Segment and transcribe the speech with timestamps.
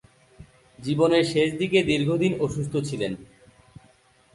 [0.79, 3.13] জীবনের শেষদিকে দীর্ঘদিন অসুস্থ ছিলেন।